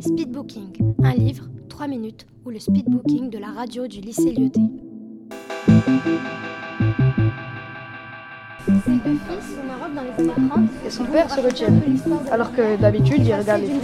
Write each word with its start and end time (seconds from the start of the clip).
Speedbooking, 0.00 0.94
un 1.02 1.14
livre, 1.14 1.48
3 1.68 1.88
minutes, 1.88 2.24
ou 2.44 2.50
le 2.50 2.60
speedbooking 2.60 3.30
de 3.30 3.38
la 3.38 3.48
radio 3.48 3.88
du 3.88 4.00
lycée 4.00 4.32
Lyoté. 4.32 4.60
Et 10.86 10.90
son 10.90 11.04
père 11.06 11.28
se 11.28 11.40
retient. 11.40 11.72
Alors 12.30 12.52
que 12.52 12.80
d'habitude, 12.80 13.26
il 13.26 13.34
regarde 13.34 13.62
les 13.62 13.66
films. 13.66 13.80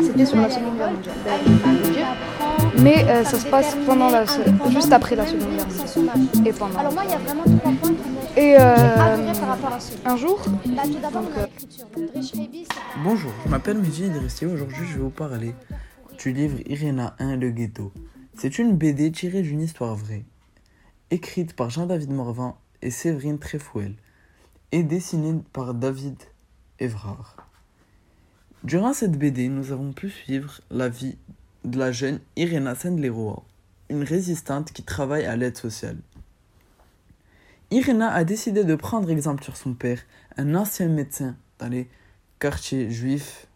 C'était 0.00 0.24
sur 0.24 0.38
la 0.38 0.48
Seconde 0.48 0.76
Guerre 0.76 0.92
mondiale. 0.92 1.20
Mais 2.78 3.04
euh, 3.08 3.24
ça 3.24 3.38
se 3.38 3.46
passe 3.46 3.76
pendant 3.86 4.10
la, 4.10 4.24
juste 4.70 4.92
après 4.92 5.16
la 5.16 5.26
Seconde 5.26 5.54
Guerre 5.56 5.66
mondiale. 5.66 6.46
Et 6.46 6.52
pendant. 6.52 6.78
Alors 6.78 6.92
moi, 6.92 7.04
il 7.04 7.10
y 7.10 7.14
a 7.14 7.18
vraiment 7.18 7.44
trois 7.44 7.72
points 7.72 7.94
qui 7.94 8.10
m'ont 8.10 8.20
Et 8.36 8.56
euh, 8.58 9.34
par 9.34 9.48
rapport 9.48 9.72
à 9.72 9.80
ce 9.80 9.92
un 10.04 10.16
jour, 10.16 10.40
Bah, 10.66 10.82
euh, 11.36 11.46
Bonjour, 13.04 13.32
je 13.44 13.50
m'appelle 13.50 13.78
Mehdi 13.78 14.06
Idrissi. 14.06 14.46
Aujourd'hui, 14.46 14.86
je 14.88 14.94
vais 14.94 15.02
vous 15.02 15.10
parler 15.10 15.54
du 16.18 16.32
livre 16.32 16.58
Irena 16.66 17.14
1, 17.18 17.36
Le 17.36 17.50
Ghetto. 17.50 17.92
C'est 18.36 18.58
une 18.58 18.76
BD 18.76 19.12
tirée 19.12 19.42
d'une 19.42 19.60
histoire 19.60 19.94
vraie, 19.94 20.24
écrite 21.10 21.54
par 21.54 21.70
Jean-David 21.70 22.10
Morvan 22.10 22.58
et 22.82 22.90
Séverine 22.90 23.38
Trefouel, 23.38 23.94
et 24.72 24.82
dessinée 24.82 25.40
par 25.52 25.74
David 25.74 26.16
Evrard. 26.80 27.36
Durant 28.64 28.92
cette 28.92 29.16
BD, 29.18 29.48
nous 29.48 29.70
avons 29.70 29.92
pu 29.92 30.10
suivre 30.10 30.60
la 30.70 30.88
vie 30.88 31.16
de 31.64 31.78
la 31.78 31.92
jeune 31.92 32.20
Irena 32.36 32.74
Sendleroa, 32.74 33.42
une 33.88 34.02
résistante 34.02 34.72
qui 34.72 34.82
travaille 34.82 35.24
à 35.24 35.36
l'aide 35.36 35.56
sociale. 35.56 35.98
Irena 37.70 38.12
a 38.12 38.24
décidé 38.24 38.64
de 38.64 38.74
prendre 38.74 39.10
exemple 39.10 39.42
sur 39.42 39.56
son 39.56 39.74
père, 39.74 40.00
un 40.36 40.54
ancien 40.54 40.88
médecin 40.88 41.36
dans 41.58 41.68
les 41.68 41.88
quartiers 42.38 42.90
juifs. 42.90 43.46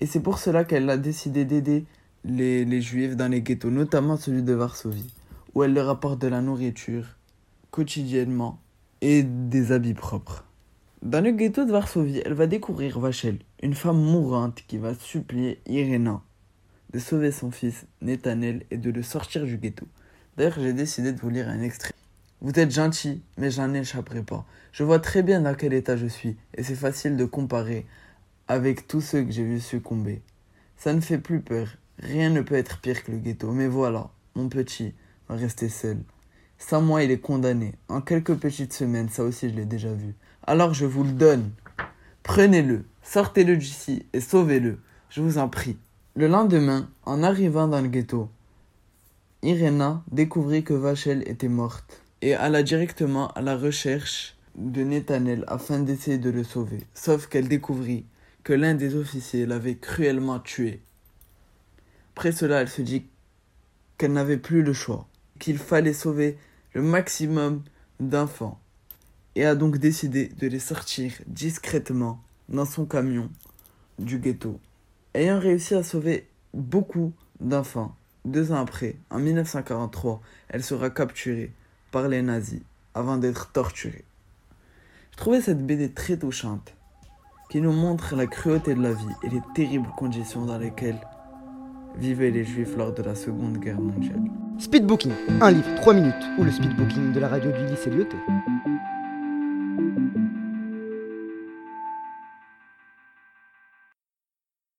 Et 0.00 0.06
c'est 0.06 0.20
pour 0.20 0.38
cela 0.38 0.64
qu'elle 0.64 0.90
a 0.90 0.96
décidé 0.96 1.44
d'aider 1.44 1.86
les, 2.24 2.80
juifs 2.82 3.16
dans 3.16 3.28
les 3.28 3.40
ghettos, 3.40 3.70
notamment 3.70 4.16
celui 4.16 4.42
de 4.42 4.52
Varsovie, 4.52 5.12
où 5.54 5.62
elle 5.62 5.72
leur 5.72 5.88
apporte 5.88 6.20
de 6.20 6.26
la 6.26 6.42
nourriture 6.42 7.16
quotidiennement 7.70 8.58
et 9.00 9.22
des 9.22 9.72
habits 9.72 9.94
propres. 9.94 10.44
Dans 11.02 11.22
le 11.22 11.30
ghetto 11.30 11.64
de 11.64 11.70
Varsovie, 11.70 12.22
elle 12.24 12.32
va 12.32 12.46
découvrir 12.46 12.98
Vachel, 12.98 13.38
une 13.62 13.74
femme 13.74 14.00
mourante 14.00 14.64
qui 14.66 14.78
va 14.78 14.94
supplier 14.94 15.60
Irena 15.66 16.22
de 16.92 16.98
sauver 16.98 17.32
son 17.32 17.50
fils 17.50 17.86
Nethanel 18.00 18.64
et 18.70 18.76
de 18.76 18.90
le 18.90 19.02
sortir 19.02 19.44
du 19.44 19.58
ghetto. 19.58 19.86
D'ailleurs, 20.36 20.58
j'ai 20.60 20.72
décidé 20.72 21.12
de 21.12 21.20
vous 21.20 21.30
lire 21.30 21.48
un 21.48 21.62
extrait. 21.62 21.94
Vous 22.40 22.52
êtes 22.58 22.70
gentil, 22.70 23.22
mais 23.38 23.50
j'en 23.50 23.72
échapperai 23.72 24.22
pas. 24.22 24.44
Je 24.72 24.84
vois 24.84 24.98
très 24.98 25.22
bien 25.22 25.40
dans 25.40 25.54
quel 25.54 25.72
état 25.72 25.96
je 25.96 26.06
suis, 26.06 26.36
et 26.54 26.62
c'est 26.62 26.74
facile 26.74 27.16
de 27.16 27.24
comparer 27.24 27.86
avec 28.46 28.86
tous 28.86 29.00
ceux 29.00 29.24
que 29.24 29.32
j'ai 29.32 29.44
vus 29.44 29.60
succomber. 29.60 30.22
Ça 30.76 30.92
ne 30.92 31.00
fait 31.00 31.18
plus 31.18 31.40
peur, 31.40 31.68
rien 31.98 32.28
ne 32.30 32.42
peut 32.42 32.54
être 32.54 32.80
pire 32.80 33.02
que 33.02 33.10
le 33.10 33.18
ghetto, 33.18 33.50
mais 33.52 33.68
voilà, 33.68 34.10
mon 34.34 34.48
petit 34.48 34.94
va 35.28 35.36
rester 35.36 35.70
seul. 35.70 35.98
Sans 36.58 36.82
moi, 36.82 37.02
il 37.02 37.10
est 37.10 37.20
condamné. 37.20 37.74
En 37.88 38.00
quelques 38.00 38.34
petites 38.34 38.72
semaines, 38.72 39.08
ça 39.08 39.24
aussi 39.24 39.50
je 39.50 39.54
l'ai 39.54 39.64
déjà 39.64 39.92
vu. 39.92 40.14
Alors 40.46 40.74
je 40.74 40.86
vous 40.86 41.04
le 41.04 41.12
donne. 41.12 41.50
Prenez-le, 42.22 42.84
sortez-le 43.02 43.56
d'ici 43.56 44.06
et 44.12 44.20
sauvez-le. 44.20 44.78
Je 45.10 45.22
vous 45.22 45.38
en 45.38 45.48
prie. 45.48 45.76
Le 46.18 46.28
lendemain, 46.28 46.88
en 47.04 47.22
arrivant 47.22 47.68
dans 47.68 47.82
le 47.82 47.88
ghetto, 47.88 48.30
Irena 49.42 50.02
découvrit 50.10 50.64
que 50.64 50.72
Vachel 50.72 51.22
était 51.28 51.50
morte 51.50 52.00
et 52.22 52.32
alla 52.32 52.62
directement 52.62 53.28
à 53.32 53.42
la 53.42 53.54
recherche 53.54 54.34
de 54.54 54.82
Nethanel 54.82 55.44
afin 55.46 55.78
d'essayer 55.78 56.16
de 56.16 56.30
le 56.30 56.42
sauver. 56.42 56.86
Sauf 56.94 57.26
qu'elle 57.26 57.48
découvrit 57.48 58.06
que 58.44 58.54
l'un 58.54 58.74
des 58.74 58.94
officiers 58.94 59.44
l'avait 59.44 59.76
cruellement 59.76 60.38
tué. 60.38 60.80
Après 62.14 62.32
cela, 62.32 62.62
elle 62.62 62.70
se 62.70 62.80
dit 62.80 63.04
qu'elle 63.98 64.14
n'avait 64.14 64.38
plus 64.38 64.62
le 64.62 64.72
choix, 64.72 65.06
qu'il 65.38 65.58
fallait 65.58 65.92
sauver 65.92 66.38
le 66.72 66.80
maximum 66.80 67.62
d'enfants, 68.00 68.58
et 69.34 69.44
a 69.44 69.54
donc 69.54 69.76
décidé 69.76 70.28
de 70.28 70.46
les 70.46 70.60
sortir 70.60 71.12
discrètement 71.26 72.22
dans 72.48 72.64
son 72.64 72.86
camion 72.86 73.28
du 73.98 74.18
ghetto. 74.18 74.58
Ayant 75.16 75.40
réussi 75.40 75.74
à 75.74 75.82
sauver 75.82 76.28
beaucoup 76.52 77.14
d'enfants, 77.40 77.96
deux 78.26 78.52
ans 78.52 78.60
après, 78.60 78.96
en 79.08 79.18
1943, 79.18 80.20
elle 80.50 80.62
sera 80.62 80.90
capturée 80.90 81.52
par 81.90 82.06
les 82.08 82.20
nazis 82.20 82.60
avant 82.92 83.16
d'être 83.16 83.50
torturée. 83.50 84.04
Je 85.12 85.16
trouvais 85.16 85.40
cette 85.40 85.66
BD 85.66 85.90
très 85.90 86.18
touchante, 86.18 86.74
qui 87.48 87.62
nous 87.62 87.72
montre 87.72 88.14
la 88.14 88.26
cruauté 88.26 88.74
de 88.74 88.82
la 88.82 88.92
vie 88.92 89.06
et 89.22 89.30
les 89.30 89.40
terribles 89.54 89.88
conditions 89.96 90.44
dans 90.44 90.58
lesquelles 90.58 91.00
vivaient 91.96 92.30
les 92.30 92.44
juifs 92.44 92.76
lors 92.76 92.92
de 92.92 93.02
la 93.02 93.14
Seconde 93.14 93.56
Guerre 93.56 93.80
mondiale. 93.80 94.20
Speedbooking, 94.58 95.12
un 95.40 95.50
livre, 95.50 95.74
3 95.76 95.94
minutes, 95.94 96.26
ou 96.36 96.44
le 96.44 96.50
speedbooking 96.50 97.12
de 97.12 97.20
la 97.20 97.28
radio 97.28 97.50
du 97.52 97.64
lycée 97.64 97.88
Lyoté. 97.88 98.18